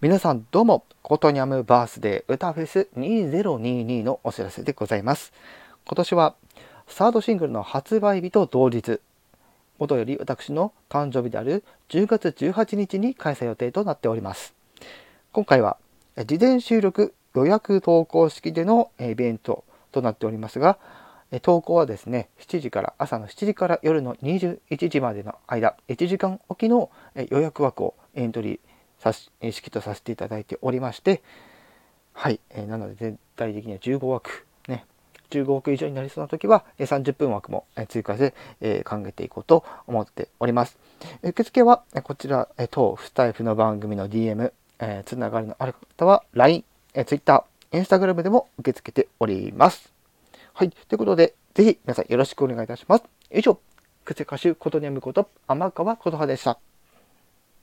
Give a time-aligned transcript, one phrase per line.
[0.00, 5.32] 皆さんどうも、コトニャムバースデー歌フェス2022のお知らせでございます。
[5.88, 6.36] 今年は
[6.86, 9.00] サードシングルの発売日と同日、
[9.76, 14.54] 元より私の誕生日である10月18日に開催予定となっております。
[15.32, 15.78] 今回は
[16.28, 20.78] 事前収録予約投稿式でのイベントとなっておりますが、
[21.42, 24.60] 投稿はですね、7時から朝の7時から夜の21
[24.90, 28.67] 時までの間、1時間おきの予約枠をエントリー
[28.98, 31.22] さし式とさせていただいておりまして
[32.12, 34.84] はい、えー、なので全体的には15枠ね
[35.30, 40.78] 15億以上になりそうな時は30分枠も追加で、えー、考えていこうと思っております。
[41.22, 46.64] 受付はこちら当スタイフの番組の DM、えー、つながりのある方は LINE、
[47.06, 49.92] Twitter、Instagram でも受け付けております。
[50.54, 53.04] はい、ということでぜひ皆さんよろしくお願いいたします。
[53.30, 53.60] 以上、
[54.04, 56.67] クセ歌手ことにゃむこと天川琴葉でした。